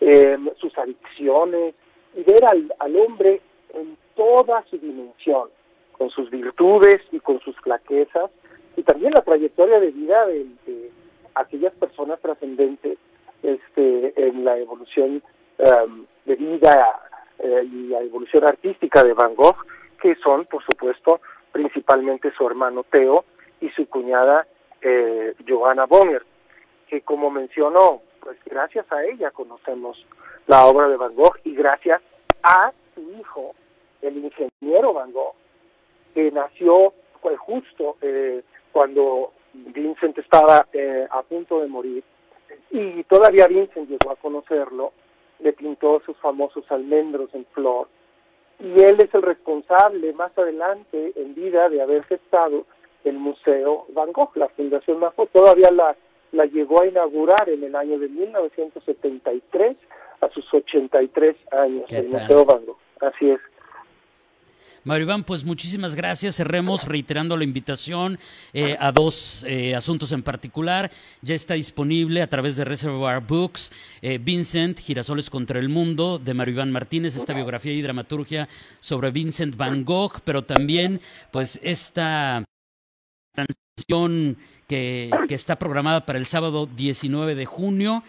eh, 0.00 0.36
sus 0.56 0.76
adicciones, 0.76 1.74
y 2.16 2.22
ver 2.24 2.44
al, 2.44 2.74
al 2.78 2.96
hombre 2.96 3.40
en 3.74 3.96
toda 4.14 4.64
su 4.70 4.78
dimensión, 4.78 5.48
con 5.92 6.10
sus 6.10 6.30
virtudes 6.30 7.00
y 7.10 7.20
con 7.20 7.40
sus 7.40 7.56
flaquezas, 7.60 8.30
y 8.76 8.82
también 8.82 9.12
la 9.12 9.22
trayectoria 9.22 9.80
de 9.80 9.90
vida 9.90 10.26
de, 10.26 10.90
aquellas 11.34 11.72
personas 11.74 12.20
trascendentes 12.20 12.98
este, 13.42 14.28
en 14.28 14.44
la 14.44 14.58
evolución 14.58 15.22
um, 15.58 16.04
de 16.26 16.36
vida 16.36 17.00
eh, 17.38 17.64
y 17.64 17.88
la 17.88 18.00
evolución 18.00 18.44
artística 18.44 19.02
de 19.02 19.14
Van 19.14 19.34
Gogh, 19.34 19.56
que 20.00 20.14
son, 20.16 20.44
por 20.44 20.62
supuesto, 20.64 21.20
principalmente 21.52 22.32
su 22.32 22.46
hermano 22.46 22.84
Theo 22.84 23.24
y 23.60 23.70
su 23.70 23.88
cuñada 23.88 24.46
eh, 24.80 25.34
Johanna 25.48 25.86
Bonner, 25.86 26.22
que 26.88 27.00
como 27.02 27.30
mencionó, 27.30 28.02
pues 28.20 28.36
gracias 28.44 28.90
a 28.92 29.04
ella 29.04 29.30
conocemos 29.30 30.04
la 30.46 30.66
obra 30.66 30.88
de 30.88 30.96
Van 30.96 31.14
Gogh 31.14 31.38
y 31.44 31.54
gracias 31.54 32.02
a 32.42 32.72
su 32.94 33.00
hijo, 33.18 33.54
el 34.02 34.18
ingeniero 34.18 34.92
Van 34.92 35.12
Gogh, 35.12 35.34
que 36.14 36.30
nació 36.30 36.92
justo 37.38 37.96
eh, 38.02 38.42
cuando 38.72 39.32
Vincent 39.52 40.18
estaba 40.18 40.66
eh, 40.72 41.06
a 41.10 41.22
punto 41.22 41.60
de 41.60 41.68
morir 41.68 42.02
y 42.70 43.04
todavía 43.04 43.46
Vincent 43.48 43.88
llegó 43.88 44.12
a 44.12 44.16
conocerlo, 44.16 44.92
le 45.40 45.52
pintó 45.52 46.00
sus 46.04 46.16
famosos 46.18 46.64
almendros 46.70 47.32
en 47.34 47.44
flor 47.46 47.88
y 48.58 48.80
él 48.82 49.00
es 49.00 49.12
el 49.14 49.22
responsable 49.22 50.12
más 50.12 50.36
adelante 50.38 51.12
en 51.16 51.34
vida 51.34 51.68
de 51.68 51.82
haber 51.82 52.04
gestado 52.04 52.64
el 53.04 53.14
Museo 53.14 53.86
Van 53.90 54.12
Gogh, 54.12 54.36
la 54.36 54.48
Fundación 54.48 55.00
Van 55.00 55.12
Gogh, 55.16 55.28
todavía 55.30 55.70
la, 55.70 55.96
la 56.32 56.46
llegó 56.46 56.82
a 56.82 56.86
inaugurar 56.86 57.48
en 57.48 57.64
el 57.64 57.74
año 57.74 57.98
de 57.98 58.08
1973 58.08 59.76
a 60.20 60.28
sus 60.30 60.52
83 60.54 61.36
años, 61.52 61.92
el 61.92 62.08
Museo 62.08 62.44
Van 62.44 62.64
Gogh, 62.64 62.78
así 63.00 63.30
es. 63.30 63.40
Mario 64.84 65.04
Iván, 65.04 65.22
pues 65.22 65.44
muchísimas 65.44 65.94
gracias. 65.94 66.36
Cerremos 66.36 66.88
reiterando 66.88 67.36
la 67.36 67.44
invitación 67.44 68.18
eh, 68.52 68.76
a 68.80 68.90
dos 68.90 69.44
eh, 69.46 69.76
asuntos 69.76 70.10
en 70.10 70.24
particular. 70.24 70.90
Ya 71.20 71.36
está 71.36 71.54
disponible 71.54 72.20
a 72.20 72.26
través 72.26 72.56
de 72.56 72.64
Reservoir 72.64 73.20
Books 73.20 73.70
eh, 74.02 74.18
Vincent, 74.18 74.80
Girasoles 74.80 75.30
contra 75.30 75.60
el 75.60 75.68
Mundo, 75.68 76.18
de 76.18 76.34
Mario 76.34 76.66
Martínez, 76.66 77.14
esta 77.14 77.32
biografía 77.32 77.72
y 77.72 77.80
dramaturgia 77.80 78.48
sobre 78.80 79.12
Vincent 79.12 79.56
Van 79.56 79.84
Gogh, 79.84 80.20
pero 80.24 80.42
también 80.42 81.00
pues 81.30 81.60
esta 81.62 82.44
transición 83.32 84.36
que, 84.66 85.10
que, 85.28 85.34
está 85.34 85.56
programada 85.56 86.04
para 86.04 86.18
el 86.18 86.26
sábado 86.26 86.66
19 86.66 87.34
de 87.36 87.46
junio. 87.46 88.02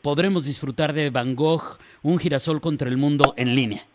podremos 0.00 0.46
disfrutar 0.46 0.92
de 0.92 1.10
Van 1.10 1.36
Gogh, 1.36 1.78
un 2.02 2.18
girasol 2.18 2.60
contra 2.60 2.88
el 2.88 2.96
mundo 2.96 3.34
en 3.36 3.54
línea. 3.54 3.86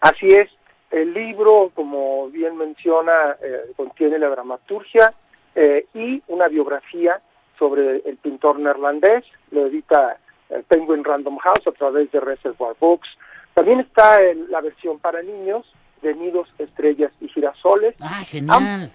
Así 0.00 0.26
es, 0.28 0.48
el 0.90 1.12
libro, 1.12 1.70
como 1.74 2.28
bien 2.28 2.56
menciona, 2.56 3.36
eh, 3.42 3.72
contiene 3.76 4.18
la 4.18 4.28
dramaturgia 4.28 5.12
eh, 5.54 5.86
y 5.94 6.22
una 6.28 6.48
biografía 6.48 7.20
sobre 7.58 8.02
el 8.08 8.16
pintor 8.16 8.58
neerlandés, 8.58 9.24
lo 9.50 9.66
edita 9.66 10.18
el 10.48 10.62
Penguin 10.62 11.04
Random 11.04 11.36
House 11.38 11.66
a 11.66 11.72
través 11.72 12.10
de 12.12 12.20
Reservoir 12.20 12.76
Books. 12.78 13.08
También 13.54 13.80
está 13.80 14.18
la 14.48 14.60
versión 14.60 14.98
para 14.98 15.20
niños 15.22 15.66
de 16.00 16.14
Nidos, 16.14 16.48
Estrellas 16.58 17.12
y 17.20 17.28
Girasoles. 17.28 17.96
Ah, 18.00 18.22
genial. 18.24 18.90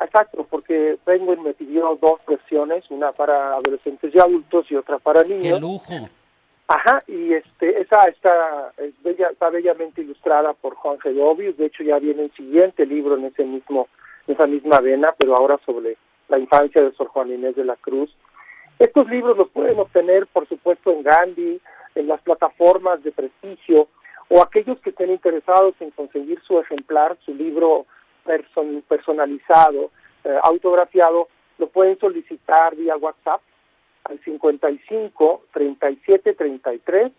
exacto, 0.00 0.46
porque 0.50 0.98
Penguin 1.04 1.42
me 1.42 1.54
pidió 1.54 1.96
dos 2.02 2.20
versiones, 2.26 2.84
una 2.90 3.12
para 3.12 3.54
adolescentes 3.54 4.12
y 4.14 4.18
adultos 4.18 4.66
y 4.70 4.74
otra 4.74 4.98
para 4.98 5.22
niños. 5.22 5.54
¡Qué 5.54 5.60
lujo! 5.60 6.08
Ajá, 6.72 7.02
y 7.08 7.34
este, 7.34 7.80
esa 7.80 7.98
está, 8.04 8.72
bella, 9.02 9.30
está 9.32 9.50
bellamente 9.50 10.02
ilustrada 10.02 10.52
por 10.52 10.76
Juan 10.76 11.00
Gedovius, 11.00 11.56
de 11.56 11.66
hecho 11.66 11.82
ya 11.82 11.98
viene 11.98 12.22
el 12.22 12.32
siguiente 12.34 12.86
libro 12.86 13.16
en 13.16 13.24
ese 13.24 13.42
mismo, 13.42 13.88
en 14.28 14.36
esa 14.36 14.46
misma 14.46 14.78
vena, 14.78 15.12
pero 15.18 15.34
ahora 15.34 15.58
sobre 15.66 15.96
la 16.28 16.38
infancia 16.38 16.80
de 16.80 16.92
Sor 16.92 17.08
Juan 17.08 17.32
Inés 17.32 17.56
de 17.56 17.64
la 17.64 17.74
Cruz. 17.74 18.16
Estos 18.78 19.10
libros 19.10 19.36
los 19.36 19.48
pueden 19.48 19.80
obtener, 19.80 20.28
por 20.28 20.46
supuesto, 20.46 20.92
en 20.92 21.02
Gandhi, 21.02 21.60
en 21.96 22.06
las 22.06 22.20
plataformas 22.20 23.02
de 23.02 23.10
prestigio, 23.10 23.88
o 24.28 24.40
aquellos 24.40 24.78
que 24.78 24.90
estén 24.90 25.10
interesados 25.10 25.74
en 25.80 25.90
conseguir 25.90 26.40
su 26.42 26.60
ejemplar, 26.60 27.18
su 27.24 27.34
libro 27.34 27.86
personalizado, 28.86 29.90
eh, 30.22 30.38
autografiado, 30.44 31.26
lo 31.58 31.66
pueden 31.66 31.98
solicitar 31.98 32.76
vía 32.76 32.96
WhatsApp 32.96 33.40
al 34.10 34.20
55 34.24 35.42
37 35.52 36.34
33 36.34 37.12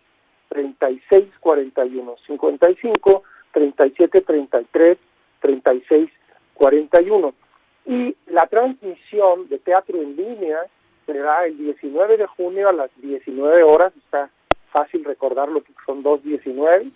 36 0.48 1.28
41 1.40 2.16
55 2.26 3.22
37 3.52 4.20
33 4.20 4.98
36 5.40 6.10
41 6.54 7.34
y 7.86 8.14
la 8.26 8.46
transmisión 8.46 9.48
de 9.48 9.58
teatro 9.58 10.00
en 10.00 10.14
línea 10.16 10.60
será 11.06 11.46
el 11.46 11.58
19 11.58 12.16
de 12.16 12.26
junio 12.26 12.68
a 12.68 12.72
las 12.72 12.90
19 12.96 13.64
horas. 13.64 13.92
Está 13.96 14.30
fácil 14.70 15.04
recordarlo 15.04 15.64
que 15.64 15.72
son 15.84 16.04
2.19 16.04 16.92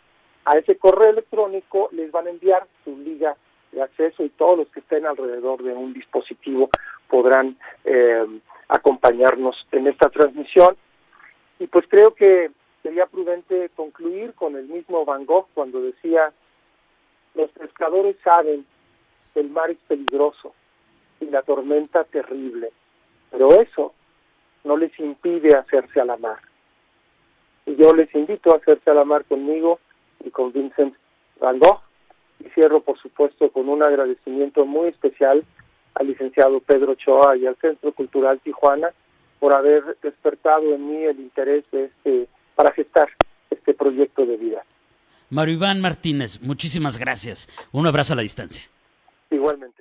A 0.45 0.57
ese 0.57 0.77
correo 0.77 1.11
electrónico 1.11 1.89
les 1.91 2.11
van 2.11 2.25
a 2.25 2.31
enviar 2.31 2.65
su 2.83 2.97
liga 2.97 3.37
de 3.71 3.83
acceso 3.83 4.23
y 4.23 4.29
todos 4.29 4.57
los 4.57 4.67
que 4.69 4.79
estén 4.79 5.05
alrededor 5.05 5.61
de 5.61 5.73
un 5.73 5.93
dispositivo 5.93 6.71
podrán 7.07 7.55
eh, 7.85 8.25
acompañarnos 8.67 9.67
en 9.71 9.85
esta 9.85 10.09
transmisión. 10.09 10.75
Y 11.59 11.67
pues 11.67 11.85
creo 11.87 12.15
que 12.15 12.49
sería 12.81 13.05
prudente 13.05 13.69
concluir 13.75 14.33
con 14.33 14.55
el 14.55 14.65
mismo 14.65 15.05
Van 15.05 15.27
Gogh 15.27 15.49
cuando 15.53 15.83
decía, 15.83 16.33
los 17.35 17.51
pescadores 17.51 18.15
saben 18.23 18.65
que 19.35 19.41
el 19.41 19.51
mar 19.51 19.69
es 19.69 19.77
peligroso 19.87 20.55
y 21.19 21.25
la 21.25 21.43
tormenta 21.43 22.05
terrible 22.05 22.71
pero 23.31 23.49
eso 23.61 23.93
no 24.63 24.77
les 24.77 24.97
impide 24.99 25.55
hacerse 25.55 25.99
a 25.99 26.05
la 26.05 26.17
mar. 26.17 26.39
Y 27.65 27.75
yo 27.75 27.93
les 27.93 28.13
invito 28.15 28.53
a 28.53 28.57
hacerse 28.57 28.89
a 28.89 28.93
la 28.93 29.05
mar 29.05 29.25
conmigo 29.25 29.79
y 30.23 30.29
con 30.31 30.51
Vincent 30.51 30.95
Van 31.39 31.59
Gogh. 31.59 31.81
Y 32.39 32.49
cierro, 32.49 32.81
por 32.81 32.99
supuesto, 32.99 33.51
con 33.51 33.69
un 33.69 33.83
agradecimiento 33.83 34.65
muy 34.65 34.87
especial 34.87 35.43
al 35.93 36.07
licenciado 36.07 36.59
Pedro 36.59 36.95
Choa 36.95 37.37
y 37.37 37.45
al 37.45 37.55
Centro 37.57 37.91
Cultural 37.91 38.39
Tijuana 38.39 38.89
por 39.39 39.53
haber 39.53 39.97
despertado 40.01 40.73
en 40.73 40.87
mí 40.87 41.03
el 41.03 41.19
interés 41.19 41.65
de 41.71 41.85
este, 41.85 42.27
para 42.55 42.71
gestar 42.71 43.09
este 43.49 43.73
proyecto 43.73 44.25
de 44.25 44.37
vida. 44.37 44.63
Mario 45.29 45.55
Iván 45.55 45.81
Martínez, 45.81 46.41
muchísimas 46.41 46.99
gracias. 46.99 47.49
Un 47.71 47.87
abrazo 47.87 48.13
a 48.13 48.15
la 48.17 48.21
distancia. 48.21 48.63
Igualmente. 49.29 49.80